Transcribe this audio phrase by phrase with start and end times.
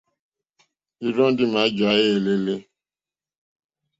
[1.05, 2.55] Ìrzɔ́ ndí mǎjǎ éělélé.